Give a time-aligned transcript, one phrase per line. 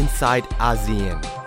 [0.00, 1.39] inside ASEAN.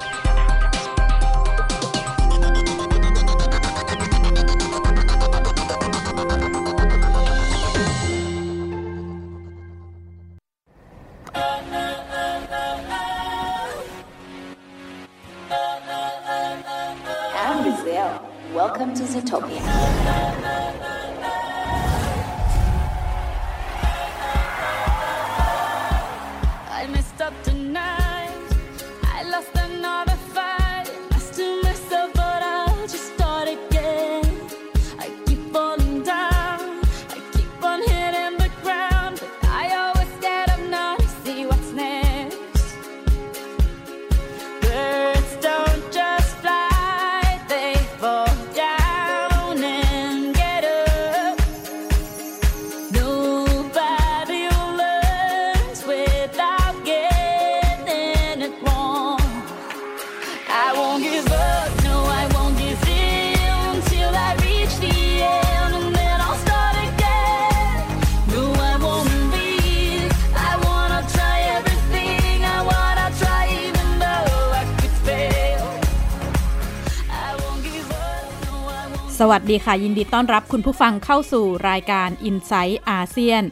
[79.34, 83.44] วัสดีค่ะ ยินดีต้อนรับคุณผู้ฟังเข้าสู่รายการ i n s i ซต์อาเซียน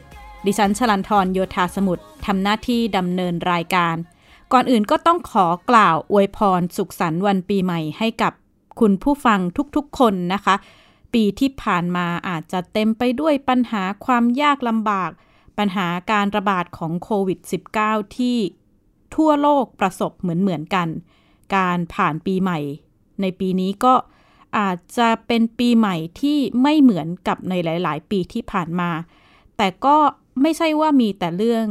[0.46, 3.96] ดิฉันชลันทรโยธาสมุทรทำหน้าที่ดำเนินรายการ
[4.52, 8.32] ก่อนอื่นก็ต้องขอกล่าวอวยพรสุขสันต์วันปีใหม่ให้กับ
[8.80, 9.40] คุณผู้ฟัง
[9.76, 10.54] ทุกๆคนนะคะ
[11.14, 15.10] ปีที่ผ่านมาอาจจะเต็มไปด้วยปัญหาความยากลำบาก
[15.58, 17.38] ปัญหาการระบาดของโควิด
[17.78, 18.38] -19 ที่
[19.14, 20.88] ทั่วโลกประสบเหมือนๆกัน
[21.56, 22.58] การผ่านปีใหม่
[23.20, 23.94] ในปีนี้ก็
[24.58, 28.90] อาจจะเป็นปีใหม่ที่ไม่เหมือนกับในหลาย ๆ ปีที่ผ่านมา
[29.56, 29.96] แต่ก็
[30.42, 31.66] ไม่ใช่ว่ามีแต่เรื่อง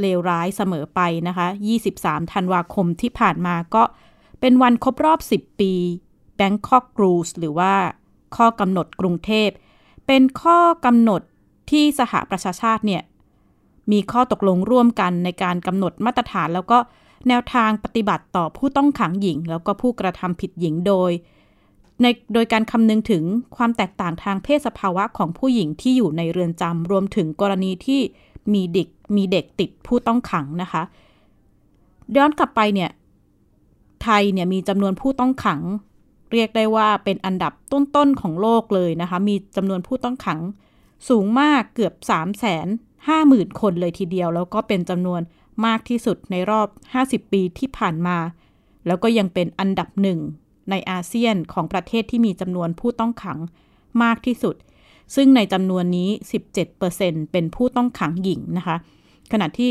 [0.00, 1.46] เลวร้ายเสมอไปนะคะ
[1.90, 3.82] 23 ธันวาคมที่ผ่านมาก็
[4.40, 5.72] เป็นวันครบรอบ 10 ปี
[6.38, 7.72] Bangkok Rules หรือว่า
[8.36, 9.50] ข้อกำหนดกรุงเทพ
[10.06, 11.22] เป็นข้อกำหนด
[11.70, 13.02] ที่สหประชาชาติเนี่ย
[13.92, 16.78] มีข้อตกลงร่วมกันในการกำหนดมาตรฐานแล้วก็
[17.28, 21.10] แนวทางปฏิบัติต่อผู้ต้องขังหญิง แล้วก็ผู้กระทำผิดหญิงโดย
[22.02, 23.24] ในโดยการคำนึงถึง
[23.56, 28.00] ความแตกต่างทางเพศสภาวะของผู้หญิงที่อยู่ในเรือนจำรวมถึงกรณีที่
[28.54, 30.82] มีเด็กมีเด็กติดผู้ต้องขังนะคะ
[32.16, 32.90] ย้อนกลับไปเนี่ย
[34.02, 35.60] ไทยเนี่ยมีจำนวนผู้ต้องขัง
[36.32, 40.40] เรียกได้ว่าเป็นอันดับต้นๆของโลกเลยนะคะ มีจำนวนผู้ต้องขัง
[41.08, 42.46] สูงมากเกือบ 3 5 0
[43.08, 45.20] 0 0 0 คนเลยทีเดียว แล้วก็เป็นจำนวน
[45.66, 46.68] มากที่สุดในรอบ
[47.26, 48.18] 50 ปีที่ผ่านมา
[48.86, 50.18] แล้วก็ยังเป็นอันดับหนึ่ง
[50.70, 53.38] ในอาเซียนของประเทศที่มีจำนวนผู้ต้องขัง
[54.02, 54.54] มากที่สุด
[55.14, 56.08] ซึ่งในจำนวนนี้
[56.70, 58.76] 17%เป็นผู้ต้องขังหญิงนะคะ
[59.32, 59.70] ขณะที่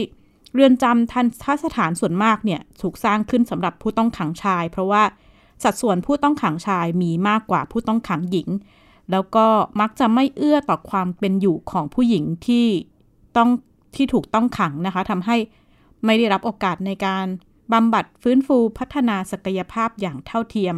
[0.54, 5.04] เรือนจำทันทสถานส่วนมากเนี่ยถูกสร้างขึ้นสำหรับผู้ต้องขังชาย เพราะว่า
[5.64, 8.50] สัดส่วนผู้ต้องขังชายมีมากกว่าผู้ต้องขังหญิง
[9.12, 9.46] แล้วก็
[9.80, 12.66] มักจะไม่เอื้อต่อความเป็นอยู่ของผู้หญิงที่
[13.38, 13.50] ต้อง
[13.96, 15.38] ที่ถูกต้องขังนะคะทำให้
[16.06, 17.26] ไม่ได้รับโอกาสในการ
[17.74, 20.76] บำบัดฟื้นฟูพัฒนาศักยภาพอย่างเท่าเทียม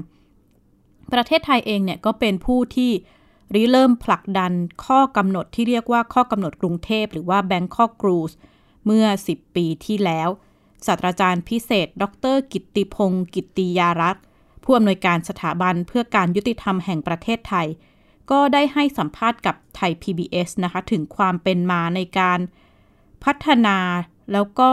[1.13, 2.91] ประเทศไทยเองเนี่ยก็เป็นผู้ที่
[3.55, 4.51] ริเริ่มผลักดัน
[4.85, 8.33] ข้อกำหนดที่เรียกว่าข้อกำหนดกรุงเทพ หรือว่า Bangkok Rules
[8.85, 10.29] เมื่อ 10 ปีที่แล้ว
[10.85, 12.03] ศาสตราจารย์พิเศษ ด
[12.33, 14.23] ร กิตติพงศ์กิตติยารักษ์
[14.63, 17.67] ผู้อำนวยการสถาบันเพื่อการยุติธรรมแห่งประเทศไทย
[18.31, 22.39] ก็ได้ให้สัมภาษณ์กับไทย PBS นะคะ ถึงความเป็นมาในการ
[23.23, 23.77] พัฒนา
[24.33, 24.71] แล้วก็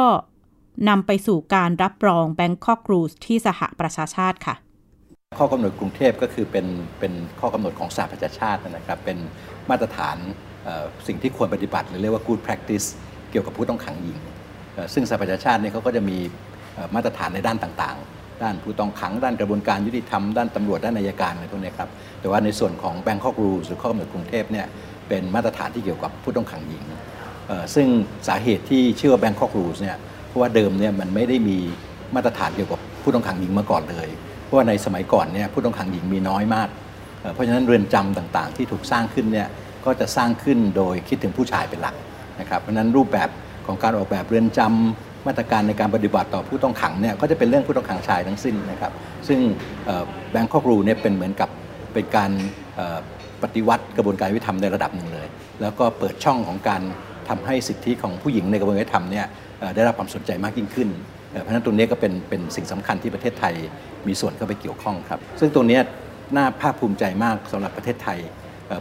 [0.88, 4.54] นำไปสู่การรับรอง Bangkok Rules ที่สหประชาชาติค่ะ
[5.38, 6.66] ข้อกำหนดกรุงเทพก็คือเป็น
[6.98, 9.18] เป็นข้อกำหนดของสหประชาชาตินะครับ เป็น
[9.70, 10.16] มาตรฐาน
[11.06, 12.86] สิ่งที่ควรปฏิบัติหรือเรียกว่า good practice
[13.30, 14.18] เกี่ยวกับผู้ต้องขังหญิง
[14.94, 16.18] ซึ่งสหประชาชาติเนี่ยเขาก็จะมี
[16.94, 24.66] มาตรฐานในด้านต่างๆ ด้านผู้ต้องขัง ด้านกระบวนการยุติธรรม ด้านตำรวจ ด้านนายการอะไรพวกนี้ครับ แต่ว่าในส่วนของ Bangkok Rules หรือข้อกำหนดกรุงเทพเนี่ย
[25.08, 26.82] เป็นมาตรฐานที่เกี่ยวกับผู้ต้องขังหญิง
[27.74, 27.86] ซึ่ง
[28.28, 29.96] สาเหตุที่ชื่อว่า Bangkok Rules เนี่ย
[30.34, 31.58] ราะว่าเดิมเนี่ยมันไม่ได้มี
[32.14, 34.08] มาตรฐานเกี่ยวกับผู้ต้องขังหญิงมาก่อนเลย
[34.44, 36.68] เพราะว่าในสมัยก่อนเนี่ยผู้ต้องขังหญิงมีน้อยมาก
[37.34, 39.48] เพราะฉะนั้นเรือนจำต่างๆ ที่ถูกสร้างขึ้นเนี่ย
[39.84, 41.94] ก็จะสร้างขึ้นโดยคิดถึงผู้ชายเป็นหลัก
[42.40, 43.28] นะครับ เพราะฉะนั้นรูปแบบ
[43.66, 48.92] ของการออกแบบเรือนจำมาตรการในการปฏิบัติต่อผู้ต้องขังเนี่ยก็จะเป็นเรื่องผู้ต้องขังชายทั้งสิ้นนะครับ
[49.28, 49.38] ซึ่ง
[50.30, 51.48] แบงคอกรูเนี่ยเป็นเหมือนกับ
[51.92, 52.30] เป็นการ
[53.42, 55.26] ปฏิวัติกระบวนการยุติธรรมในระดับหนึ่งเลย
[55.60, 56.82] แล้วก็เปิดช่องของการ
[57.28, 59.26] ทำให้สิทธิของผู้หญิงในกระบวนการยุติธรรมเนี่ย
[59.74, 60.88] ได้รับความสนใจมากยิ่งขึ้น
[61.42, 63.54] เพราะฉะนั้นตรงนี้ก็เป็นเป็นสิ่งสำคัญที่ประเทศไทย
[64.06, 65.78] มีส่วนเข้าไปเกี่ยวข้องครับ ซึ่งตรงนี้
[66.36, 68.18] น่าภาคภูมิใจมากสำหรับประเทศไทย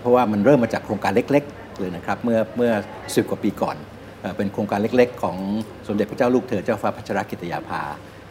[0.01, 2.71] เพราะว่ามันเริ่มมาจากโครงการเล็กๆเลยนะครับเมื่อเมื่อ
[3.15, 3.75] สิบกว่าปีก่อน
[4.37, 5.37] เป็นโครงการเล็กๆ ของ
[5.87, 7.87] สมเด็จพระเจ้าลูกเธอเจ้าฟ้าพัชรกิติยาภาท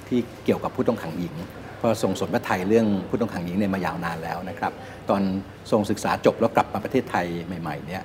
[0.08, 1.34] ที่เกี่ยวกับผู้ต้องขังหญิง
[1.78, 4.72] เพราะทรงสนพระไทยเรื่องผู้ต้องขังหญิงเนี่ยมายาวนานแล้วนะครับ
[5.10, 5.22] ตอน
[5.70, 8.02] ทรงศึกษาจบแล้วกลับมาประเทศไทยใหม่ๆเนี่ย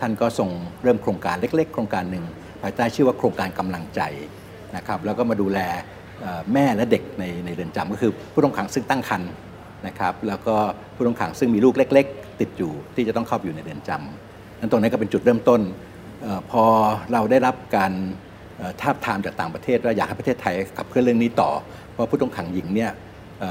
[0.00, 0.48] ท่านก็ทรง
[0.82, 2.24] เริ่มโครงการเล็ก ๆ โครงการหนึ่ง
[2.62, 4.00] ภายใต้ชื่อว่าโครงการกำลังใจ
[4.76, 5.58] นะครับแล้วก็มาดูแล
[6.52, 9.30] แม่และเด็กในในเรือนจำก็คือผู้ต้องขังซึ่งตั้งครรภ์
[9.86, 10.56] นะครับแล้วก็
[10.96, 15.60] ผู้ต้องขังซึ่งมีลูกเล็ก ๆ ติดอยู่ที่จะต้องเข้าอยู่ในเรือนจำนั้นตรงนี้ก็เป็นจุดเริ่มต้น
[16.50, 16.64] พอ
[17.12, 17.92] เราได้รับการ
[18.80, 21.50] ทาบทามจากต่างประเทศว่าอยากให้ประเทศไทยขับเคลื่อนเรื่องนี้ต่อ
[21.92, 22.90] เพราะผู้ต้องขังหญิงเนี่ย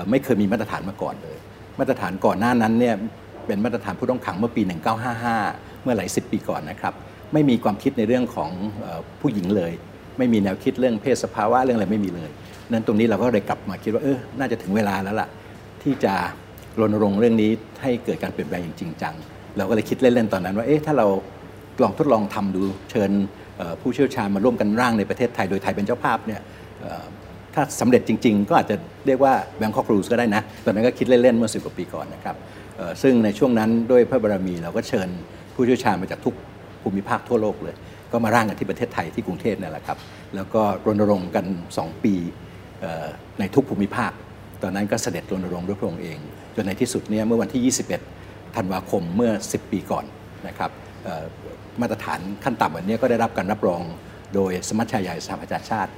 [0.09, 1.37] ไม่เคยมีมาตรฐานมาก่อนเลย
[1.79, 2.95] มาตรฐานก่อนหน้านั้นเนี่ย
[3.47, 4.61] เป็นมาตรฐานผู้ต้องขังเมื่อปี
[5.21, 6.93] 1955 เมื่อหลายสิบปีก่อนนะครับ
[7.33, 8.51] ไม่มีความคิดในเรื่องของ
[9.21, 9.71] ผู้หญิงเลย
[10.17, 12.29] ไม่มีแนวคิดเรื่องเพศสภาวะเรื่องอะไรไม่มีเลย
[12.71, 15.27] นั้นตรงนี้เราก็เลยกลับมาคิดว่าเออน่าจะถึงเวลาแล้วล่ะ
[15.83, 16.13] ที่จะ
[16.79, 17.51] รณรงค์เรื่องนี้
[17.81, 19.13] ให้เกิดการเปลี่ยนแปลงอย่างจริงจัง
[19.57, 21.07] เราก็เลยคิดเล่นๆตอนนั้นว่าเอ๊ะถ้าเรา
[21.81, 22.61] ลองทดลองทำดู
[22.91, 23.11] เชิญ
[23.81, 26.41] ผู้เชี่ยวชาญมาร่วมกันร่างในประเทศไทยโดยไทยเป็นเจ้าภาพเนี่ย
[27.53, 28.75] ถ้าสำเร็จจริง ๆ ก็อาจจะ
[29.07, 32.35] เรียกว่าแบงคอกรูสก็ได้นะ ตอนนั้นก็คิดเล่นๆเมื่อสิบกว่าปีก่อนนะครับ
[33.01, 35.09] ซึ่งในช่วงนั้นด้วยพระบารมีเราก็เชิญ
[35.53, 36.35] ผู้เชี่ยวชาญมาจากทุก
[36.83, 37.75] ภูมิภาคทั่วโลกเลย
[38.11, 39.97] ก็มาร่างกันที่ประเทศไทยที่กรุงเทพนี่แหละครับ
[40.35, 41.45] แล้วก็รณรงค์กัน
[41.77, 42.15] 2 ปี
[43.39, 44.11] ในทุกภูมิภาค
[44.63, 46.17] ตอนนั้นก็เสด็จรณรงค์ด้วยพระองค์เอง
[46.55, 47.73] จนในที่สุดเนี่ยเมื่อวันที่
[48.13, 50.05] 21 ธันวาคมเมื่อ 10 ปีก่อน
[50.47, 50.71] นะครับ
[51.81, 53.81] มาตรฐานขั้นต่ำแบบนี้ก็ได้รับการรับรอง
[54.33, 55.91] โดยสมัชชาใหญ่สหประชาชาติ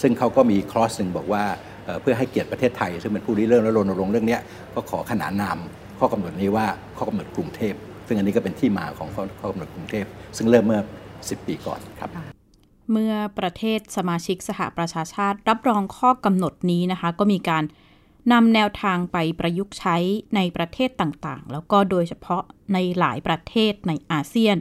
[0.00, 1.44] ซึ่งเขาก็มีคลอสหนึ่งบอกว่า
[2.00, 4.38] เพื่อให้เกียรติประเทศไทย ซึ่งเป็นผู้ริเริ่มและรณรงค์เรื่องนี้
[4.74, 5.58] ก็ขอขนานนาม
[5.98, 6.66] ข้อกำหนดนี้ว่า
[6.96, 7.74] ข้อกำหนดกรุงเทพ
[8.06, 9.08] ซึ่งอันนี้ก็เป็นที่มาของ
[9.40, 10.06] ข้อกำหนดกรุงเทพ
[10.36, 10.80] ซึ่งเริ่มเมื่อ
[11.14, 12.10] 10 ปีก่อนครับ
[12.92, 17.64] เมื่อประเทศสมาชิกสหประชาชาติ รับรองข้อกำหนดนี้นะคะ ก็มีการ
[18.32, 19.96] นำแนวทางไปประยุกต์ใช้
[20.36, 22.42] ในประเทศต่างๆ แล้วก็โดยเฉพาะ
[22.72, 24.56] ในหลายประเทศในอาเซียน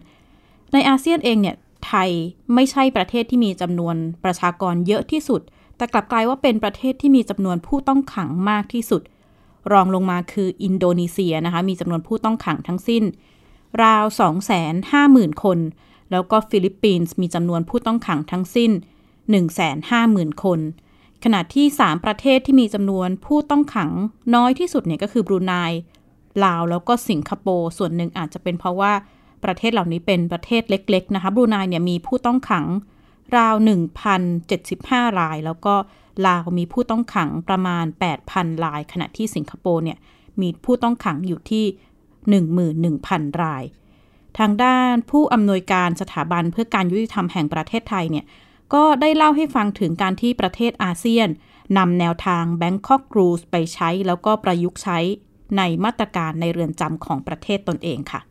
[0.74, 1.56] ในอาเซียนเองเนี่ย
[1.88, 2.10] ไทย
[2.56, 5.42] ไม่ใช่ประเทศที่มีจำนวนประชากรเยอะที่สุด
[5.78, 9.02] แต่กลับกลายว่าเป็นประเทศที่มีจำนวนผู้ต้องขังมากที่สุด
[9.74, 13.04] รองลงมาคืออินโดนีเซียนะคะ มีจำนวนผู้ต้องขังทั้งสิ้น
[13.82, 14.04] ราว
[14.74, 15.60] 250,000 คน
[16.12, 18.72] แล้วก็ฟิลิปปินส์มีจำนวนผู้ต้องขังทั้งสิ้น
[19.62, 20.60] 150,000 คน
[21.24, 23.92] ขณะที่ 3 ประเทศที่มีจำนวนผู้ต้องขัง
[24.36, 25.54] น้อยที่สุดเนี่ยก็คือบรูไน
[26.44, 28.94] ลาวแล้วก็สิงคโปร์ส่วนหนึ่งอาจจะเป็นเพราะว่า
[29.44, 32.66] ประเทศเหล่านี้เป็นประเทศเล็ก ๆ นะคะบรูไนเนี่ยมีผู้ต้องขัง
[33.38, 33.56] ราว
[34.38, 35.76] 1,075 ราย แล้วก็
[36.28, 37.86] ลาวมีผู้ต้องขังประมาณ
[38.26, 39.98] 8,000 ราย ขณะที่สิงคโปร์เนี่ย
[40.42, 41.66] มีผู้ต้องขังอยู่ที่
[42.84, 43.64] 11,000 ราย
[44.40, 48.26] ทางด้านผู้อำนวยการสถาบันเพื่อการยุติธรรมแห่งประเทศไทยเนี่ย
[48.74, 51.28] ก็ได้เล่าให้ฟังถึงการที่ประเทศอาเซียน
[51.78, 55.00] นำแนวทาง Bangkok Rules ไปใช้แล้วก็ประยุกต์ใช้
[55.58, 58.22] ในมาตรการในเรือนจำของประเทศตนเองค่ะ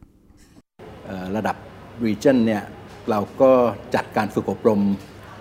[1.37, 1.57] ระดับ
[2.05, 2.63] region เนี่ย
[3.11, 3.53] เราก็
[3.95, 4.81] จัดการฝึกอบรม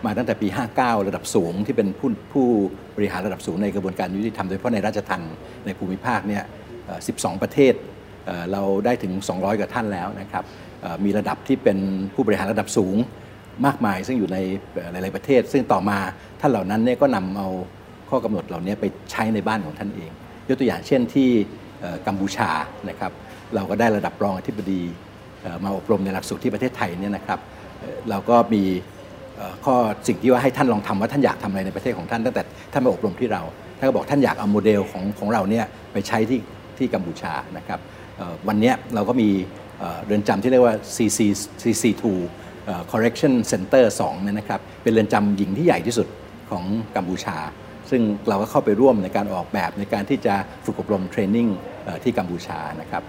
[0.05, 0.47] มาตั้งแต่ปี
[0.77, 2.47] 59 ระดับสูงที่เป็นผู้ผู้
[2.95, 5.33] บริหารระดับสูงในกระบวนการยุติธรรมโดยเฉพาะในราชทัณฑ์
[5.65, 6.43] ในภูมิภาคเนี่ย
[6.93, 7.73] 12 ประเทศ
[8.51, 10.43] เราได้ถึง 200กว่าท่านแล้วนะครับ
[11.05, 11.77] มีระดับที่เป็น
[12.13, 12.97] ผู้บริหารระดับสูง
[13.65, 14.37] มากมาย ซึ่งอยู่ใน
[14.91, 15.97] หลาย ๆ ประเทศ ซึ่งต่อมา
[16.39, 17.49] ท่านเหล่านั้นเนี่ยก็นำเอา
[18.09, 20.11] ข้อกำหนดเหล่านี้ไปใช้ในบ้านของท่านเอง
[20.47, 21.29] ยกตัวอย่างเช่นที่
[22.07, 22.49] กัมพูชา
[22.89, 23.11] นะครับ
[23.55, 24.81] เราก็ได้ระดับรองอธิบดี
[25.63, 27.39] มาอบรมในหลักสูตรที่ประเทศไทยเนี่ยนะครับ
[28.09, 28.63] เราก็มี
[29.65, 29.75] ข้อ
[30.07, 33.41] สิ่งที่ว่าให้ท่านลองทำว่าท่านอยากทำอะไรในประเทศของท่านตั้งแต่ท่านมาอบรมที่เรา
[33.77, 36.39] ท่านก็บอกท่านอยากเอาโมเดลของของเราเนี่ยไปใช้ที่
[36.77, 37.79] ที่กัมพูชานะครับ
[38.47, 39.29] วันนี้เราก็มี
[40.05, 41.19] เรือนจำที่เรียกว่า CC
[41.61, 42.03] CC2
[42.91, 46.07] Correction Center 2เนี่ยนะครับเป็นเรือนจำหญิงที่ใหญ่ที่สุด
[46.49, 46.63] ของ
[46.95, 47.37] กัมพูชา
[47.89, 51.47] ซึ่งเราก็เข้าไปร่วมในการออกแบบในการที่จะฝึกอบรม training
[52.03, 53.03] ที่กัมพูชานะครับ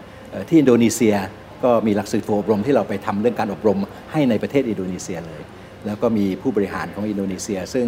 [0.48, 1.14] ที่อินโดนีเซีย
[1.64, 3.78] ก็มีหลักสูตรอบรมที่เราไปทำเรื่องการอบรม
[4.12, 5.42] ให้ในประเทศอินโดนีเซียเลย
[5.86, 7.86] แล้วก็มีผู้บริหารของอินโดนีเซีย ซึ่ง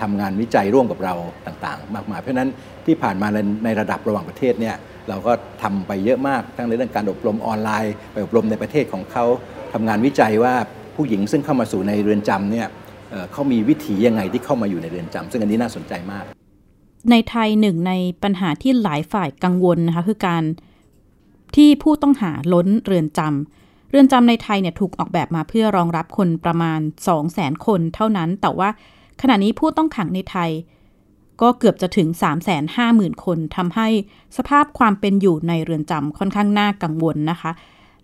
[0.00, 1.14] ทำงานวิจัยร่วมกับเรา
[1.46, 2.50] ต่างๆ มากมายเพราะนั้น
[2.86, 3.28] ที่ผ่านมา
[3.64, 4.76] ในระดับระหว่างประเทศเนี่ย
[5.08, 5.32] เราก็
[5.62, 9.24] ทำไปเยอะมากทั้งในเรื่องการอบรมออนไลน์ ไปอบรมในประเทศของเขา
[9.72, 10.54] ทำงานวิจัยว่า
[10.96, 12.68] ผู้หญิงซึ่งเข้ามาสู่ในเรือนจำเนี่ย
[13.32, 16.24] เขามีวิถียังไงที่เข้ามาอยู่ในเรือนจำซึ่งอันนี้น่าสนใจมาก
[17.10, 20.42] ในไทยหนึ่งในปัญหาที่หลายฝ่ายกังวลนะคะคือการ
[21.56, 28.68] ที่ผู้ต้องหาล้นเรือนจำเรือนจำในไทยเนี่ยถูกออกแบบมาเพื่อรองรับคนประมาณ 2 0 0แสนคนเท่านั้น แต่ว่า
[29.22, 30.50] ขณะนี้ผู้ต้องขังในไทย
[31.40, 33.88] ก็เกือบจะถึง 3 5 0 0 0 0 คนทำให้
[34.36, 37.50] สภาพความเป็นอยู่ในเรือนจำค่อนข้างน่ากังวลนะคะ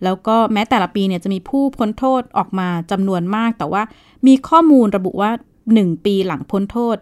[0.04, 3.82] แล้วก็แม้แต่ละปีเนี่ยจะมีผู้พ้นโทษออกมาจำนวนมาก แต่ว่า
[4.26, 5.30] มีข้อมูลระบุว่า
[5.68, 6.96] 1 ปีหลังพ้นโทษ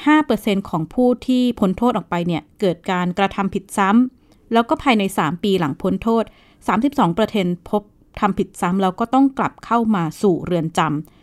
[0.00, 6.24] 15%ของผู้ที่พ้นโทษออกไปเนี่ยเกิดการกระทำผิดซ้ำแล้วก็ภายใน 3 ปีหลังพ้นโทษ
[6.70, 7.82] 32ประเทศพบ
[8.20, 11.15] ทำผิดซ้ำแล้วก็ต้องกลับเข้ามาสู่เรือนจำ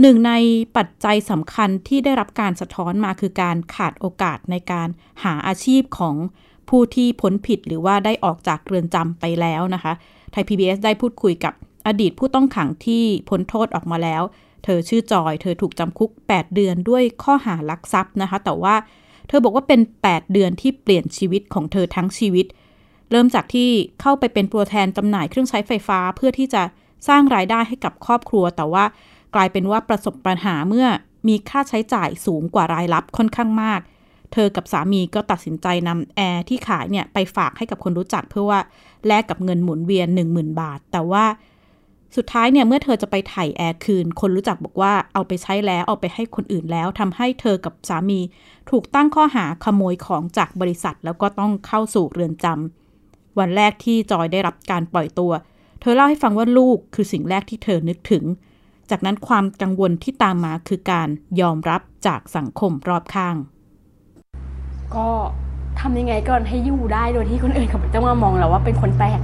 [0.00, 0.32] หนึ่งใน
[0.76, 4.88] ปัจจัยสำคัญที่ได้รับการสะท้อนมาคือการขาดโอกาสในการ
[5.24, 6.16] หาอาชีพของ
[6.68, 9.92] ผู้ที่พ้นผิดหรือว่าได้ออกจากเรือนจำไปแล้วนะคะ
[10.32, 11.54] ไทย PBS ได้พูดคุยกับ
[11.86, 14.22] อดีตผู้ต้องขังที่พ้นโทษออกมาแล้ว
[14.64, 18.74] เธอชื่อจอย เธอถูกจำคุก 8 เดือนด้วยข้อหารักทรัพย์นะคะ แต่ว่า
[19.28, 22.46] เธอบอกว่าเป็น 8 เดือนที่เปลี่ยนชีวิตของเธอทั้งชีวิต
[23.10, 26.62] เริ่มจากที่เข้าไปเป็นตัวแทนจำหน่ายเครื่องใช้ไฟฟ้าเพื่อที่จะ
[27.08, 28.84] สร้างรายได้ให้กับครอบครัว แต่ว่า
[29.34, 30.86] กลายเป็นว่าประสบปัญหาเมื่อ
[31.28, 33.80] มีค่าใช้จ่ายสูงกว่ารายรับค่อนข้างมาก
[34.32, 38.60] เธอกับสามีก็ตัดสินใจนำแอร์ที่ขายเนี่ยไปฝากให้กับคนรู้จักเพื่อว่า
[39.06, 41.24] แลกกับเงินหมุนเวียน 10,000 บาท แต่ว่า
[42.16, 48.20] สุดท้ายเนี่ยเมื่อเธอจะไปไถ่แอร์คืน คนรู้จักบอกว่าเอาไปใช้แล้วเอาไปให้คนอื่นแล้วทำให้เธอกับสามี
[48.70, 55.32] ถูกตั้งข้อหาขโมยของจากบริษัท แล้วก็ต้องเข้าสู่เรือนจำวันแรกที่จอยได้รับการปล่อยตัว
[55.80, 58.24] เธอเล่าให้ฟังว่าลูกคือสิ่งแรกที่เธอนึกถึง
[58.90, 61.08] จากนั้นความกังวลที่ตามมาคือการ
[61.40, 63.36] ยอมรับจากสังคมรอบข้าง
[64.96, 65.08] ก็
[65.80, 69.20] ทำยังไงก่อนให้อยู่ได้โดยที่คนอื่นเขาไม่ต้องมามองเราว่าเป็นคนแปลก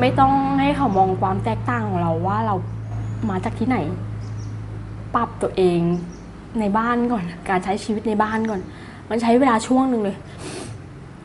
[0.00, 2.54] ไม่ต้องให้เขามองความแตกต่างของเราว่าเรา
[3.30, 3.78] มาจากที่ไหน
[5.14, 5.80] ปรับตัวเอง
[6.60, 8.60] ในบ้านก่อน การใช้ชีวิตในบ้านก่อน
[9.10, 10.16] มันใช้เวลาช่วงหนึ่งเลย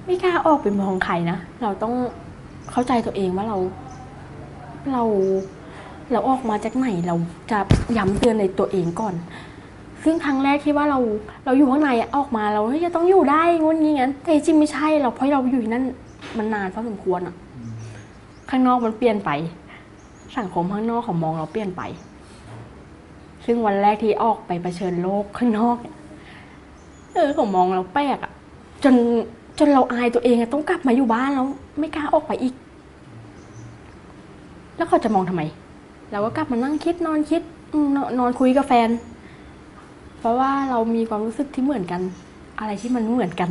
[0.06, 1.94] ไม่กล้าออกไปมองใครนะ เราต้อง
[2.72, 3.58] เข้าใจตัวเองว่าเรา
[4.92, 5.04] เรา
[6.12, 7.16] เราออกมาจากไหนเรา
[7.52, 7.60] จะ
[7.98, 9.16] ย้ำเตือนในตัวเองก่อน
[10.04, 11.00] ซึ่งครั้งแรกที่ว่าเรา
[11.46, 15.84] เราอยู่ข้างในอะออกมาเราเฮ้ยจะต้องอยู่ได้งุนงี้งั้นแต่จริงไม่ใช่เราเพราะเราอยู่นั่น
[16.38, 17.36] มันนานพอสมควรอะ
[18.50, 19.30] ข้างนอกมันเปลี่ยนไป
[20.38, 21.82] สังคมข้างนอกเขามองเราเปลี่ยนไป
[23.46, 25.96] ซึ่งวันแรกที่ออกไปเผชิญโลกข้างนอกเนี่ย
[27.14, 28.32] เออเขามองเราแปลกอะ
[28.84, 28.96] จน
[29.60, 31.48] จนเราอายตัวเองอะต้องกลับมาอยู่บ้านแล้ว
[31.80, 32.54] ไม่กล้าออกไปอีก
[34.78, 35.42] แล้วเขาจะมองทำไม
[36.12, 37.42] เราก็กลับมานั่งคิดนอนคิด
[37.96, 38.90] นอนนอนคุยกับแฟน
[40.20, 42.02] เพราะว่าเรามีความรู้สึกที่เหมือนกัน
[42.60, 43.50] อะไรที่มันเหมือนกัน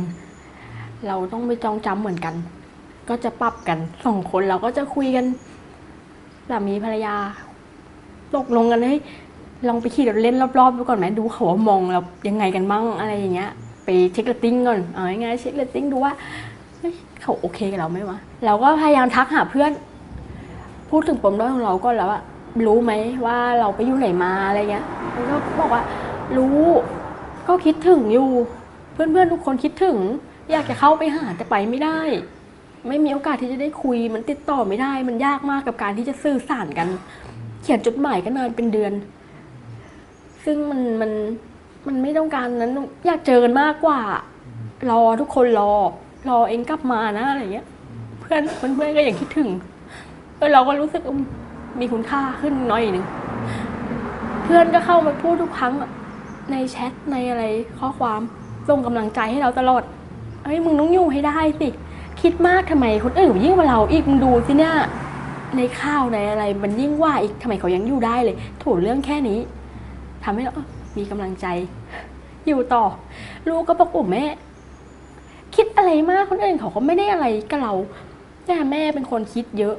[1.07, 2.35] เราต้องไปจองจำเหมือนกัน
[3.09, 5.25] ก็จะปรับกันสองคนเราก็จะคุยกัน
[6.49, 7.15] สามีภรรยา
[8.35, 9.01] ตกลงกันเฮ้ย
[9.67, 13.51] ลองไปขี่รถเล่นรอบๆดูก่อนไหมดูเขาว่ามองเรายังไงกันบ้างอะไรอย่างเงี้ย
[13.85, 16.13] ไปเช็คเรตติ้งก่อนเอาง่ายๆเช็คเรตติ้งดูว่า
[16.79, 19.71] เฮ้ยเขาโอเคกับเราไหมวะเราก็พยายามทักหาเพื่อน
[20.89, 22.21] พูดถึงปมด้อยของเราก็แล้วอะ
[22.67, 22.91] รู้ไหม
[23.25, 24.85] ว่าเราไปอยู่ไหนมาอะไรเงี้ย
[25.15, 25.83] มันก็บอกว่า
[26.37, 26.61] รู้
[27.47, 28.29] ก็คิดถึงอยู่
[28.93, 29.97] เพื่อนๆทุกคนคิดถึง
[30.51, 32.01] อยากจะเข้าไปหาแต่ไปไม่ได้
[32.87, 36.87] ไม่มีโอกาสที่จะได้คุย มันติดต่อไม่ได้ มันยากมากกับการที่จะสื่อสารกัน
[37.61, 38.93] เขียนจดหมายก็นานเป็นเดือน
[40.45, 41.11] ซึ่งมันมัน
[41.87, 42.71] มันไม่ต้องการนั้น
[43.05, 44.01] อยากเจอกันมากกว่า
[44.89, 45.73] รอทุกคนรอ
[46.29, 47.67] รอเองกลับมานะอะไรเงี้ย
[48.19, 49.49] เพื่อนเพื่อนก็ยังคิดถึง
[50.37, 51.11] เออเราก็รู้สึกอ
[51.79, 53.05] มีคุณค่าขึ้นน่อยหนึ่ง
[54.43, 55.73] เพื่อนก็เข้ามาพูดทุกครั้ง
[56.51, 57.43] ในแชทในอะไร
[57.79, 58.21] ข้อความ
[58.67, 59.83] ส่งกำลังใจให้เราตลอด
[60.43, 61.69] เฮ้ยมึงต้องอยู่ให้ได้สิ
[62.21, 64.75] คิดมากทำไมคนอื่นยิ่งกว่าเราอีกมึงดูสิเนี่ย
[65.57, 69.39] ในข้าวในอะไร มันยิ่งว่าอีกทำไมเขายังอยู่ได้เลยโถเรื่องแค่นี้
[70.23, 70.53] ทำให้เรา
[70.97, 71.45] มีกำลังใจ
[72.47, 72.83] อยู่ต่อ
[73.47, 74.25] ลูกก็บอกโอ้แม่
[75.55, 77.73] คิดอะไรมากคนอื่นเขาก็ไม่ได้อะไรกับเรา
[78.47, 79.75] แต่แม่เป็นคนคิดเยอะ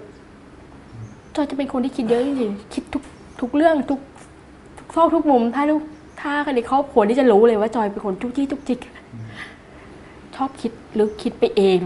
[1.39, 3.03] จอยจะเป็นคนที่คิดเยอะจริงๆ คิดทุก
[3.41, 4.01] ทุกเรื่องทุก
[4.79, 5.83] ทุกซอกทุกมุม ถ้าลูก
[6.21, 8.81] ถ้าคนในครอบครัวที่จะรู้เลยว่าจอยเป็นคนทุกที่ทุกจิก
[10.37, 11.79] ชอบคิดลึกคิดไปเอง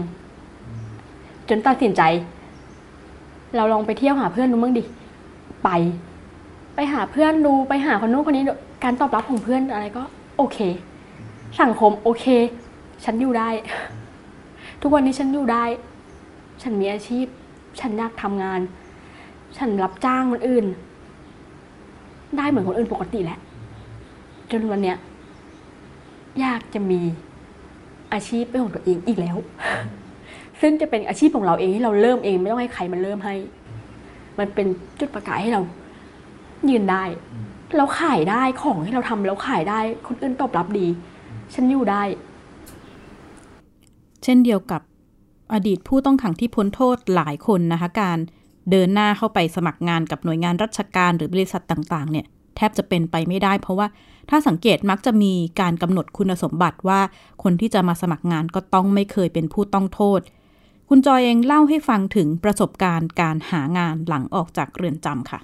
[1.49, 2.01] จนตัดสินใจ
[3.55, 4.83] เราลองไปเที่ยวหาเพื่อนดูบ้างดิ
[5.63, 5.69] ไป
[6.75, 10.03] ไปหาเพื่อนดูไปหาคนนู้นคนนี้ดูการตอบรับของเพื่อนอะไรก็
[10.37, 10.57] โอเค
[11.61, 12.25] สังคมโอเค
[13.03, 13.49] ฉันอยู่ได้
[14.81, 15.63] ทุกวันนี้ฉันอยู่ได้
[16.61, 17.25] ฉันมีอาชีพ
[17.79, 18.59] ฉันอยากทำงาน
[19.57, 20.65] ฉันรับจ้างคนอื่น
[22.37, 23.39] ได้เหมือนคนอื่นปกติแหละ
[24.51, 24.97] จนวันเนี้ย
[26.43, 26.99] ยากจะมี
[28.13, 29.37] อาชีพเป็นของตัวเองอีกแล้ว
[30.61, 33.35] ซึ่งจะเป็นอาชีพของเราเองที่เราเริ่มเองไม่ต้องให้ใครมันเริ่มให้
[34.39, 34.67] มันเป็น
[34.99, 35.61] จุดประกายให้เรา
[36.69, 37.03] ยืนได้
[37.77, 40.87] เราขายได้ของที่เราทำเราขายได้ คนอื่นตอบรับดี
[41.53, 42.03] ฉันอยู่ได้
[44.23, 44.81] เช่นเดียวกับ
[45.53, 48.17] อดีตผู้ต้องขังที่พ้นโทษหลายคนนะคะการ
[48.71, 53.87] เดินหน้าเข้าไปสมัครงานกับหน่วยงานราชการหรือบริษัทต่างๆ เนี่ยแทบจะเป็นไปไม่ได้ เพราะว่า
[54.29, 56.99] ถ้าสังเกตมักจะมีการกำหนดคุณสมบัติว่า
[57.43, 60.19] คนที่จะมาสมัครงานก็ต้องไม่เคยเป็นผู้ต้องโทษ
[60.89, 65.39] คุณจอยเองเล่าให้ฟังถึงประสบการณ์การหางานหลังออกจากเรือนจำค่ะ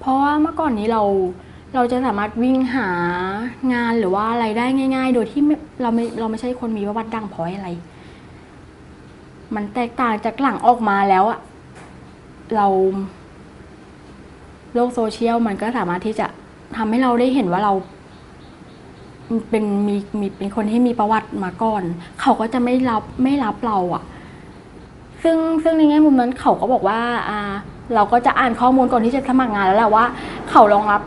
[0.00, 1.02] เพราะว่าเมื่อก่อนนี้เรา
[1.74, 2.88] เราจะสามารถวิ่งหา
[3.72, 5.42] งานหรือว่าอะไรได้ง่าย ๆ โดยที่
[5.82, 7.68] เราไม่เราไม่ใช่คนมีประวัติดังพอยอะไร
[9.54, 11.38] มันแตกต่างจากหลังออกมาแล้วอะ
[12.56, 12.66] เรา
[14.74, 16.26] โลกโซเชียลมันก็สามารถที่จะ
[16.76, 17.72] ทำให้เราได้เห็นว่าเรา
[19.50, 21.82] เป็นมีมีเป็นคนที่มีประวัติมาก่อน
[22.20, 24.02] เขาก็จะไม่รับไม่รับเราอะ
[25.22, 27.38] ซึ่งซึ่งในแง่มุมนั้นเขาก็บอกว่าอ่า
[27.94, 30.04] เราก็จะอ่านข้อมูลก่อนที่จะสมัครงานแล้วแหละว่า
[30.50, 31.00] เขารองรับ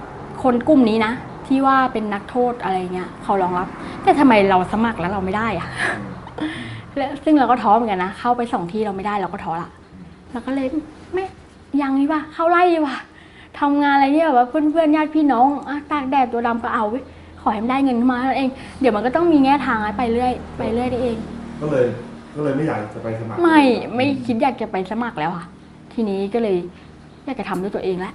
[0.44, 1.14] คนกลุ่มนี้นะ
[1.48, 3.68] ที่ว่าเป็นนักโทษอะไรเงี้ยเขารองรับ
[4.04, 5.68] แต่ทำไมเราสมัครแล้วเราไม่ได้อะ
[6.98, 9.70] และซึ่งเราก็ท้อเหมือนกันนะ เข้าไปสองที่เราไม่ได้เราก็ท้อละ
[10.32, 10.68] เราก็เลย
[11.14, 11.24] ไม่
[11.82, 12.98] ยังนี่ว่ะเข้าไล่ดีว่ะ
[13.60, 17.04] ทำงานอะไรเนี่ยแบบว่าเพื่อนๆญาติพี่น้องอะตากแดดตัวดำก็เอาเว้ย
[17.42, 18.50] ขอให้มันได้เงินมาเท่านั้นเอง
[18.80, 21.18] เดี๋ยวมันก็ต้องมีแง่ทางไปเรื่อยไปเรื่อยได้เอง
[21.62, 21.86] ก็เลย
[22.36, 23.62] ก็เลยไม่อยากจะไปสมัคร ไม่
[23.96, 25.46] ไม่คิดอยากจะไปสมัครแล้วค่ะ
[25.94, 26.58] ทีนี้ก็เลย
[27.26, 28.14] อยากจะทำด้วยตัวเองแล้ว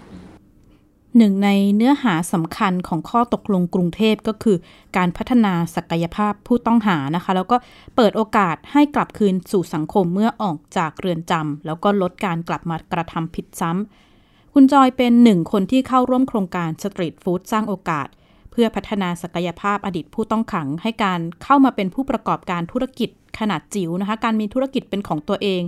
[1.17, 4.57] หนึ่งในเนื้อหาสำคัญของข้อตกลงกรุงเทพก็คือ
[4.97, 7.57] การพัฒนาศักยภาพผู้ต้องหานะคะ แล้วก็
[7.97, 18.09] เปิดโอกาสให้กลับคืนสู่สังคมเมื่อออกจากเรือนจำแล้วก็ลดการกลับมากระทำผิดซ้ำคุณจอยเป็นหนึ่งคนที่เข้าร่วมโครงการสตรีทฟู้ดสร้างโอกาส
[18.51, 25.63] เพื่อพัฒนาศักยภาพอดีตผู้ต้องขัง ให้การเข้ามาเป็นผู้ประกอบการธุรกิจขนาดจิ๋วนะคะ การมีธุรกิจเป็นของตัวเอง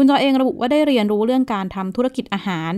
[0.00, 2.72] คุณจอยเองระบุว่าได้เรียนรู้เรื่องการทำธุรกิจอาหาร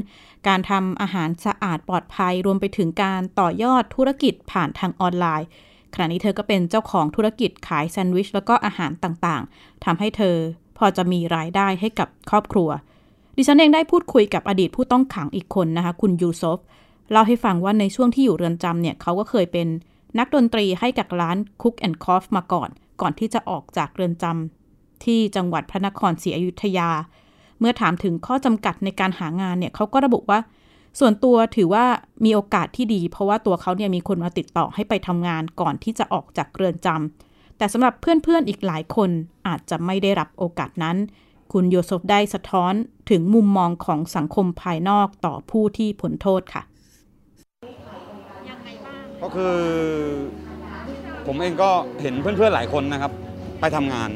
[0.49, 5.47] การทำอาหารสะอาดปลอดภัย รวมไปถึงการต่อยอดธุรกิจผ่านทางออนไลน์
[5.95, 10.37] ขณะนี้เธอก็เป็นเจ้าของธุรกิจขายแซนด์วิชแล้วก็อาหารต่างๆทำให้เธอ
[10.79, 12.69] พอจะมีรายได้ให้กับครอบครัว
[13.37, 16.59] ดิฉันเองได้พูดคุยกับอดีตผู้ต้องขังอีกคนนะคะ คุณยูซฟ
[17.11, 19.69] เล่าให้ฟังว่าในช่วงที่อยู่เรือนจำเนี่ยเขาก็เคยเป็น
[20.19, 22.69] นักดนตรีให้กับร้าน Cook and Coff มาก่อน
[23.01, 24.60] ก่อนที่จะออกจากเรือนจำ
[25.05, 26.91] ที่จังหวัดพระนครศรีอยุธยา
[27.59, 30.39] เมื่อถามถึงข้อจำกัดในการหางานเนี่ยเขาก็ระบุว่า
[30.99, 31.85] ส่วนตัวถือว่า
[32.25, 39.11] มีโอกาสที่ดี เพราะว่าตัวเขาเนี่ยมีคนมาติดต่อให้ไปทำงานก่อนที่จะออกจากเรือนจำแต่สำหรับเพื่อนๆอีกหลายคน
[39.47, 40.97] อาจจะไม่ได้รับโอกาสนั้น
[41.53, 42.73] คุณโยซฟได้สะท้อน
[43.11, 46.63] ถึงมุมมองของสังคมภายนอกต่อผู้ที่ผลโทษค่ะ
[49.23, 49.57] ก็คือ
[51.27, 51.71] ผมเองก็
[52.03, 53.13] เห็นเพื่อนๆหลายคนนะครับ
[53.61, 54.11] ไปทำงาน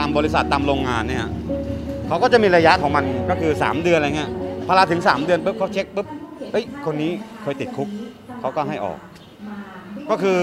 [0.00, 1.26] ตามบริษัทตามโรงงานเนี่ย
[2.06, 4.30] เขาก็จะมีระยะของมันก็คือ 3 เดือนอะไรเงี้ย
[4.66, 6.06] พอเราถึง 3 เดือนปุ๊บเขาเช็คปุ๊บ
[6.52, 7.10] เฮ้ยคนนี้
[7.42, 7.88] เคยติดคุก
[8.40, 8.98] เขาก็ให้ออก
[10.10, 10.40] ก็คือ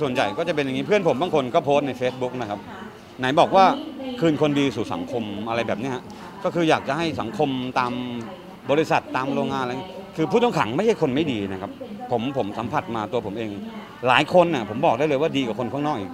[0.00, 2.60] ส่วนใหญ่ก็จะเป็นอย่างนี้เพื่อนผมบางคนก็โพสต์ใน Facebook นะครับ
[3.18, 3.64] ไหนบอกว่า
[4.20, 6.02] คืนคนดีสู่สังคมอะไรแบบนี้ฮะ
[6.44, 7.92] ก็คืออยากจะให้สังคมตาม
[8.70, 9.72] บริษัทตามโรงงานอะไร
[10.16, 11.70] คือผู้ต้องขังไม่ใช่คนไม่ดีนะครับ
[12.10, 13.50] ผมผมสัมผัสมาตัวผมเอง
[14.08, 16.12] หลายคนน่ะผมบอกได้เลยว่าดีกว่าคนข้างนอกอีก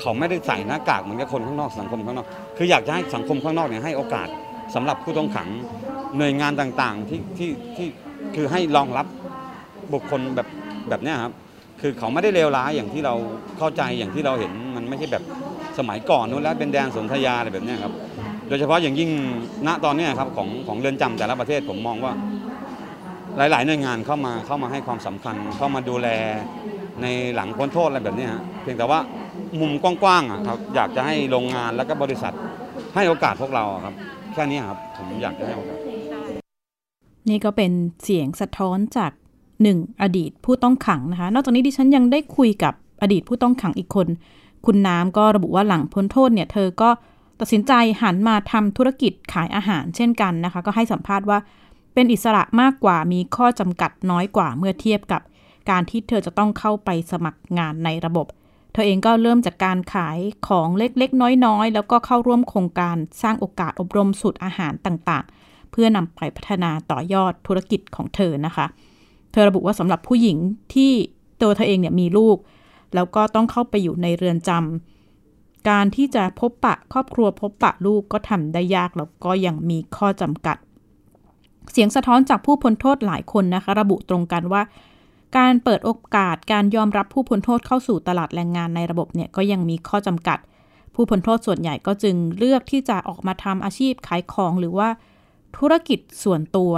[0.00, 4.28] เขาไม่ได้ใส่หน้ากากเหมือนกับคนข้างนอกสังคมข้างนอก คืออยากจะให้สังคมข้างนอกเนี่ยให้โอกาส
[4.74, 5.48] สำหรับผู้ต้องขัง
[6.18, 7.88] หน่วยงานต่างๆที่ที่ที่
[8.36, 9.06] คือให้รองรับ
[9.92, 10.48] บุคคลแบบ
[10.88, 11.32] แบบเนี้ยครับ
[11.80, 13.14] คือเขาไม่ได้เลวร้ายอย่างที่เรา
[13.58, 15.22] เข้าใจอย่างที่เราเห็นมันไม่ใช่แบบ
[15.78, 17.92] สมัยก่อนนู้นแล้วเป็นแดนสนธยาอะไรแบบเนี้ยครับ
[18.48, 19.10] โดยเฉพาะอย่างยิ่ง
[19.66, 22.12] ณตอนเนี้ยครับของของเรือนจำแต่ละประเทศผมมองว่า
[23.36, 26.08] หลายๆหน่วยงานเข้ามาเข้ามาให้ความสำคัญเข้ามาดูแล
[27.02, 28.98] ในหลังพ้นโทษอะไรแบบเนี้ยฮะเพียงแต่ว่า
[29.60, 32.32] มุมกว้างๆอะครับอยากจะให้โรงงานแล้วก็บริษัท
[32.94, 33.94] ให้โอกาสพวกเราอะครับ
[34.32, 35.78] แค่นี้ครับผมอยากจะให้โอกาส
[37.28, 37.72] นี่ก็เป็น
[38.02, 39.12] เสียงสะท้อนจาก
[39.62, 44.06] หนึ่งอดีตผู้ต้องขังนะคะ นอกจากนี้ดิฉันยังได้คุยกับอดีตผู้ต้องขังอีกคน
[44.66, 46.90] คุณน้ำก็ระบุว่าหลังพ้นโทษเนี่ยเธอก็
[47.40, 47.72] ตัดสินใจ
[48.02, 51.38] หันมาทำธุรกิจขายอาหารเช่นกันนะคะ ก็ให้สัมภาษณ์ว่า
[51.94, 55.22] เป็นอิสระมากกว่ามีข้อจำกัดน้อยกว่าเมื่อเทียบกับ
[55.70, 58.26] การที่เธอจะต้องเข้าไปสมัครงานในระบบ
[58.78, 68.66] ธอเองก็เริ่มจากการขายของเล็กๆ น้อยๆ แล้วก็เข้าร่วมโครงการสร้างโอกาสอบรมสูตรอาหารต่างๆ เพื่อนำไปพัฒนาต่อยอดธุรกิจของเธอนะคะ
[69.32, 70.38] เธอระบุว่าสำหรับผู้หญิง
[70.74, 70.92] ที่
[71.40, 72.36] ตัวเธอเองเนี่ยมีลูก
[72.94, 80.56] แล้วก็ต้องเข้าไปอยู่ในเรือนจำการที่จะพบปะครอบครัวพบปะลูกก็ทำได้ยากแล้วก็ยังมีข้อจำกัด
[81.72, 84.62] เสียงสะท้อนจากผู้พ้นโทษหลายคนนะคะ ระบุตรงกันว่า
[85.36, 90.38] การเปิดโอกาสการยอมรับผู้พ้นโทษเข้าสู่ตลาดแรงงานในระบบเนี่ยก็ยังมีข้อจำกัด
[90.94, 94.88] ผู้พ้นโทษส่วนใหญ่ก็จึงเลือกที่จะออกมาทำอาชีพขายของหรือว่า
[95.56, 96.72] ธุรกิจส่วนตัว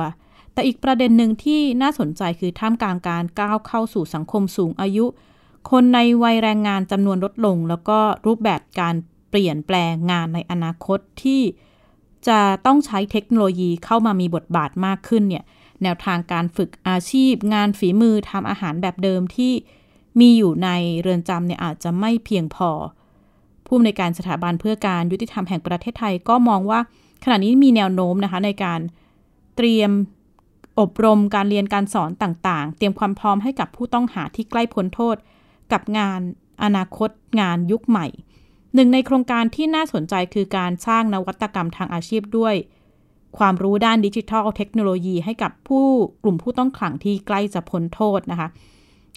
[0.52, 5.06] แต่อีกประเด็นหนึ่งที่น่าสนใจคือท่ามกลางการก้าวเข้าสู่สังคมสูงอายุ
[5.70, 8.94] คนในวัยแรงงานจำนวนลดลง แล้วก็รูปแบบการ
[9.30, 11.42] เปลี่ยนแปลงงานในอนาคตที่
[12.28, 15.44] จะต้องใช้เทคโนโลยีเข้ามามีบทบาทมากขึ้นเนี่ย
[15.82, 19.52] แนวทางการฝึกอาชีพ งานฝีมือทำอาหารแบบเดิมที่
[20.20, 20.68] มีอยู่ใน
[21.00, 22.70] เรือนจำเนี่ยอาจจะไม่เพียงพอ
[23.66, 26.80] ผู้อำนวยการสถาบันเพื่อการยุติธรรมแห่งประเทศไทยก็มองว่า
[27.24, 28.80] ขณะนี้มีแนวโน้มนะคะในการ
[29.56, 29.90] เตรียม
[30.80, 35.16] อบรมการเรียนการสอนต่างๆ เตรียมความพร้อมให้กับผู้ต้องหาที่ใกล้พ้นโทษ
[35.72, 36.20] กับงาน
[36.62, 38.06] อนาคตงานยุคใหม่
[38.74, 42.54] หนึ่งในโครงการที่น่าสนใจคือการสร้างนวัตกรรมทางอาชีพด้วย
[43.38, 45.86] ความรู้ด้านดิจิทัลเทคโนโลยีให้กับผู้
[46.22, 48.48] กลุ่มผู้ต้องขังที่ใกล้จะพ้นโทษนะคะ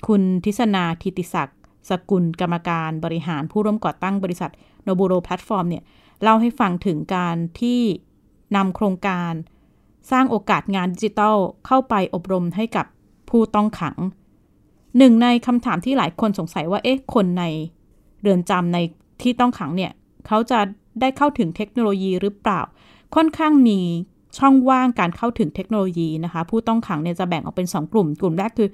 [0.08, 4.52] คุณทิศนาทิติศักดิ์สกุลกรรมการบริหารผู้ร่วมก่อตั้งบริษัท
[4.84, 5.84] โนบูโรแพลตฟอร์มเนี่ย
[6.22, 7.82] เล่าให้ฟังถึงการที่
[8.56, 9.34] นำโครงการ
[10.12, 12.86] สร้างโอกาสงานดิจิทัลเข้าไปอบรมให้กับ
[13.30, 13.98] ผู้ต้องขัง
[14.98, 17.44] หนึ่งในคำถามที่หลายคนสงสัยว่าเอ๊ะคนใน
[18.22, 18.78] เรือนจำใน
[19.22, 19.92] ที่ต้องขังเนี่ย
[20.28, 20.60] เขาจะ
[21.02, 22.62] ได้เข้าถึงเทคโนโลยีหรือเปล่า
[23.16, 23.80] ค่อนข้างมี
[24.38, 28.70] ช่องว่างการเข้าถึงเทคโนโลยีนะคะ ผู้ต้องขังเนี่ยจะแบ่งออกเป็น 2 กลุ่ม กลุ่มแรกคือ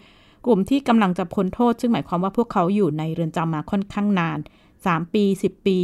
[0.46, 4.40] กลุ่มที่กำลังจะพ้นโทษ ซึ่งหมายความว่าพวกเขาอยู่ในเรือนจำมาค่อนข้างนาน
[4.76, 5.80] 3 ปี 10 ปี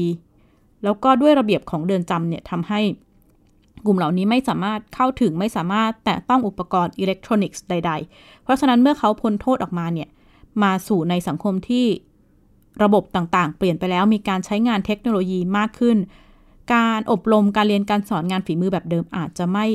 [0.83, 2.79] แล้วก็ด้วยระเบียบของเรือนจำเนี่ยทำให้
[3.85, 10.09] กลุ่มเหล่านี้ไม่สามารถเข้าถึงไม่สามารถแตะต้องอุปกรณ์อิเล็กทรอนิกส์ใด ๆ เพราะฉะนั้นเมื่อเขาพ้นโทษออกมาเนี่ย
[10.63, 11.85] มาสู่ในสังคมที่
[12.83, 15.97] ระบบต่างๆ เปลี่ยนไปแล้วมีการใช้งานเทคโนโลยีมากขึ้น
[16.73, 19.65] การอบรมการเรียนการสอนงานฝีมือแบบเดิมอาจจะไม่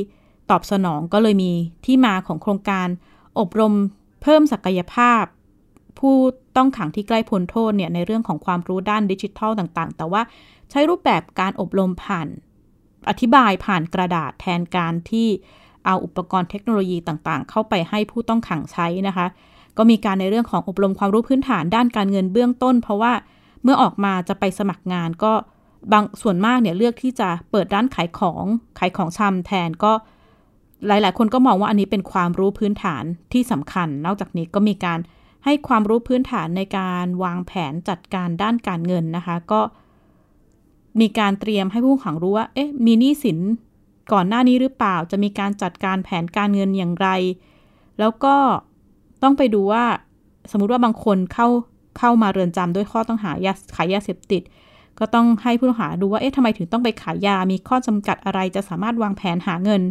[0.50, 1.52] ตอบสนองก็เลยมี
[1.86, 2.88] ที่มาของโครงการ
[3.38, 3.74] อบรม
[4.22, 5.22] เพิ่มศักยภาพ
[5.98, 6.16] ผู้
[6.56, 10.22] ต้องขังที่ใกล้พ้นโทษเนี่ยในเรื่องของความรู้ด้านดิจิทัลต่างๆ แต่ว่า
[10.70, 12.28] ใช้รูปแบบการอบรมผ่าน
[13.08, 15.28] อธิบายผ่านกระดาษแทนการที่
[15.86, 19.26] เอาอุปกรณ์เทคโนโลยีต่างๆ เข้าไปให้ผู้ต้องขังใช้นะคะ
[19.76, 23.12] ก็มีการในเรื่องของอบรมความรู้พื้นฐานด้านการเงินเบื้องต้น เพราะว่า
[23.62, 25.32] เมื่อออกมาจะไปสมัครงานก็
[25.92, 28.44] บางส่วนมากเนี่ยเลือกที่จะเปิดร้านขายของ
[28.78, 29.92] ขายของชำแทนก็
[30.86, 34.98] หลาย ๆ คนก็มองว่าอันนี้เป็นความรู้พื้นฐานที่สำคัญ นอกจากนี้ก็มีการ
[35.44, 39.60] ให้ความรู้พื้นฐานในการวางแผนจัดการด้านการเงินนะคะ ก็
[41.00, 43.38] มีการเตรียมให้ผู้ขังรู้ว่า เอ๊ะ มีหนี้สิน
[44.12, 47.08] ก่อนหน้านี้หรือเปล่า จะมีการจัดการแผนการเงินอย่างไร
[47.98, 48.36] แล้วก็
[49.22, 49.84] ต้องไปดูว่า
[50.50, 51.48] สมมุติว่าบางคนเข้า
[51.98, 54.42] เข้ามาเรือนจำด้วยข้อต้องหายาขายยาเสพติด
[55.00, 59.82] ก็ต้องให้ผู้ต้องหาดูว่าเอ๊ะทำไมถึงต้องไปขายยา มีข้อจำกัดอะไรจะสามารถวางแผนหาเงิน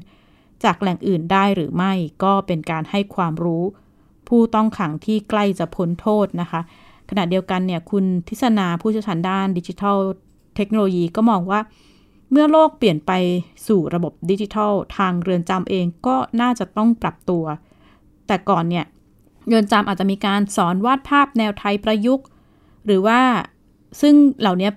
[0.64, 1.94] จากแหล่งอื่นได้หรือไม่
[2.24, 3.64] ก็เป็นการให้ความรู้
[4.28, 6.62] ผู้ต้องขังที่ใกล้จะพ้นโทษนะคะ
[7.10, 9.98] ขณะเดียวกันเนี่ยคุณทิศนาผู้เชี่ยวชาญด้านดิจิทัล
[10.56, 11.60] เทคโนโลยีก็มองว่า
[12.32, 13.12] เมื่อโลกเปลี่ยนไป
[13.68, 17.44] สู่ระบบดิจิทัล ทางเรือนจำเองก็น่าจะต้องปรับตัว
[18.28, 18.86] แต่ก่อนเนี่ย
[19.48, 22.26] เรือนจำอาจจะมีการสอนวาดภาพแนวไทยประยุกต์
[22.86, 23.20] หรือว่า
[24.02, 24.70] ซึ่งเหล่านี้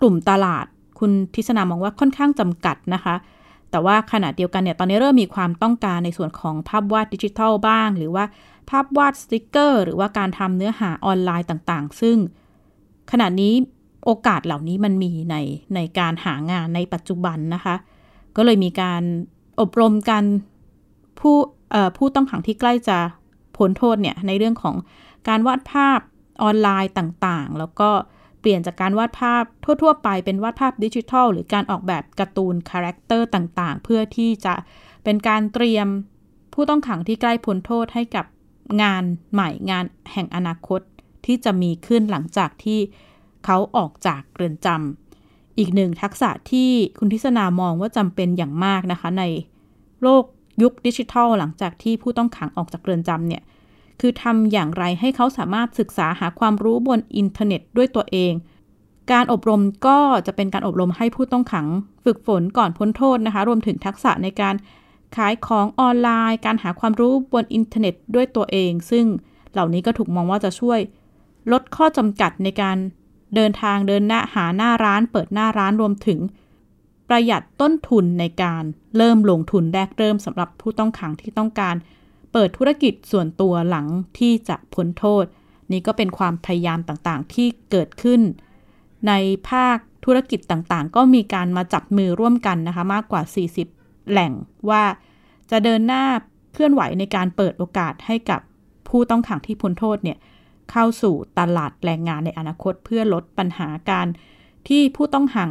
[0.00, 0.66] กลุ่มตลาด
[0.98, 3.14] คุณทิศนามองว่าค่อนข้างจำกัดนะคะ
[3.70, 8.24] แต่ว่าขณะเดียวกันเนี่ยตอนนี้เริ่มมีความต้องการในส่วนของภาพวาดดิจิทัลบ้าง หรือว่า
[8.70, 12.16] ภาพวาดสติกเกอร์ หรือว่าการทำเนื้อหาออนไลน์ต่างๆ ซึ่ง
[13.10, 13.52] ขณะนี้
[14.04, 15.36] โอกาสเหล่านี้มันมีใน
[15.74, 17.74] ในการหางานในปัจจุบันนะคะ
[18.36, 19.02] ก็เลยมีการ
[19.60, 20.24] อบรมกัน
[21.20, 21.36] ผู้
[21.96, 22.98] ผู้ต้องขังที่ใกล้จะ
[23.56, 24.76] พ้นโทษเนี่ยในเรื่องของ
[25.28, 26.00] การวาดภาพ
[26.42, 27.90] ออนไลน์ต่างๆ แล้วก็
[28.48, 34.54] เปลี่ยนจากการวาดภาพทั่ว ๆ ไปเป็นวาดภาพดิจิทัล หรือการออกแบบการ์ตูน character ต่างๆ เพื่อที่จะ
[35.04, 35.86] เป็นการเตรียม
[36.54, 38.26] ผู้ต้องขังที่ใกล้พ้นโทษให้กับ
[38.82, 40.80] งานใหม่งานแห่งอนาคต
[41.26, 42.78] ที่จะมีขึ้นหลังจากที่
[43.44, 49.24] เขาออกจากเรือนจำอีกหนึ่งทักษะที่คุณทิศนามองว่าจำเป็นอย่างมากนะคะใน
[50.02, 50.24] โลก
[50.62, 53.42] ยุคดิจิทัล หลังจากที่ผู้ต้องขังออกจากเรือนจำเนี่ย
[54.00, 58.32] คือทำอย่างไรให้เขาสามารถศึกษาหาความรู้บนอินเทอร์เน็ตด้วยตัวเอง
[59.12, 61.66] การอบรมก็จะเป็นการอบรมให้ผู้ต้องขัง
[62.04, 64.54] ฝึกฝนก่อนพ้นโทษนะคะ รวมถึงทักษะในการ
[65.16, 69.04] ขายของออนไลน์ การหาความรู้บนอินเทอร์เน็ตด้วยตัวเอง ซึ่ง
[69.52, 70.80] เหล่านี้ก็ถูกมองว่าจะช่วย
[71.52, 72.76] ลดข้อจำกัดในการ
[73.34, 76.18] เดินทางเดินหน้าหาหน้าร้าน เปิดหน้าร้านรวมถึง
[77.08, 78.64] ประหยัดต้นทุนในการ
[78.96, 81.74] เริ่มลงทุนแรกเริ่มสำหรับผู้ต้องขังที่ต้องการ
[82.38, 83.86] เปิดธุรกิจส่วนตัวหลัง
[84.18, 85.24] ที่จะพ้นโทษ
[85.72, 88.20] นี่ก็เป็นความพยายามต่างๆ ที่เกิดขึ้น
[89.08, 89.12] ใน
[89.50, 93.22] ภาคธุรกิจต่างๆ ก็มีการมาจับมือร่วมกันนะคะ มากกว่า
[93.66, 94.32] 40 แหล่ง
[94.70, 94.82] ว่า
[95.50, 96.04] จะเดินหน้า
[96.52, 98.40] เคลื่อนไหวในการเปิดโอกาสให้กับ
[98.88, 100.18] ผู้ต้องขังที่พ้นโทษเนี่ย
[100.70, 104.06] เข้าสู่ตลาดแรงงานในอนาคตเพื่อลดปัญหาการ
[104.68, 105.50] ที่ผู้ต้องขัง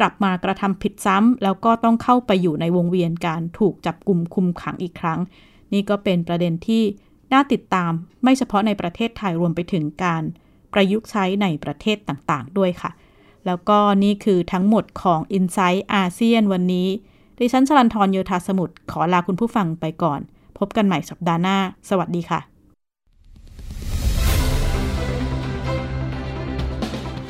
[0.00, 5.20] กลับมากระทำผิดซ้ำแล้วก็ต้องเข้าไปอยู่ในวงเวียนการถูกจับกลุ่มคุมขังอีกครั้ง
[5.72, 6.82] นี่ก็เป็นประเด็นที่
[7.32, 10.22] น่าติดตามไม่เฉพาะในประเทศไทยรวมไปถึงการ
[10.72, 12.90] ประยุกต์ใช้ในประเทศต่างๆ ด้วยค่ะ
[13.46, 16.88] แล้วก็นี่คือทั้งหมดของ i n s i ซต์อาเซียนวันนี้
[17.38, 20.20] ดิฉันชลันทรโยธาสมุทรขอลาคุณผู้ฟังไปก่อน
[20.58, 21.58] พบกันใหม่สัปดาห์หน้า
[21.88, 22.40] สวัสดีค่ะ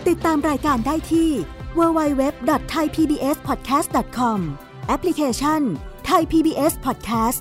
[0.08, 1.30] ติดตามรายการได้ที่
[1.78, 4.38] www.thaipbspodcast.com
[4.88, 5.60] แอปพลิเคชัน
[6.08, 7.40] Thai PBS Podcast